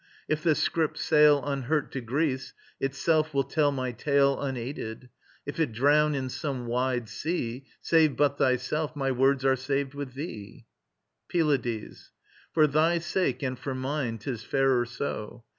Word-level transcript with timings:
If 0.27 0.41
the 0.41 0.55
scrip 0.55 0.97
sail 0.97 1.45
Unhurt 1.45 1.91
to 1.91 2.01
Greece, 2.01 2.53
itself 2.79 3.35
will 3.35 3.43
tell 3.43 3.71
my 3.71 3.91
tale 3.91 4.41
Unaided: 4.41 5.09
if 5.45 5.59
it 5.59 5.73
drown 5.73 6.15
in 6.15 6.27
some 6.27 6.65
wide 6.65 7.07
sea, 7.07 7.67
Save 7.81 8.15
but 8.15 8.39
thyself, 8.39 8.95
my 8.95 9.11
words 9.11 9.45
are 9.45 9.55
saved 9.55 9.93
with 9.93 10.15
thee. 10.15 10.65
PYLADES. 11.31 12.09
For 12.51 12.65
thy 12.65 12.97
sake 12.97 13.43
and 13.43 13.59
for 13.59 13.75
mine 13.75 14.17
'tis 14.17 14.41
fairer 14.43 14.87
so. 14.87 15.43